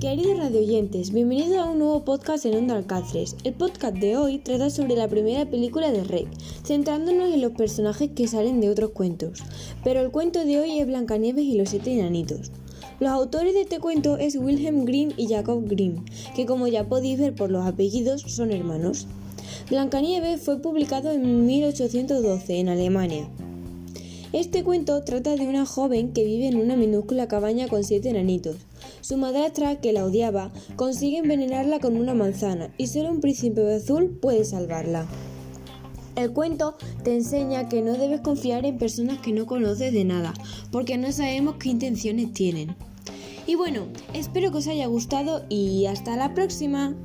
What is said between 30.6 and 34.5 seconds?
consigue envenenarla con una manzana y solo un príncipe azul puede